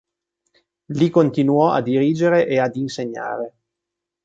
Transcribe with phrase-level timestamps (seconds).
[0.95, 3.53] Lì continuò a dirigere e ad insegnare.